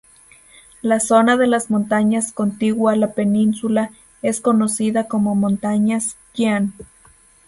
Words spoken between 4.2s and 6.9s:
es conocida como montañas Qian.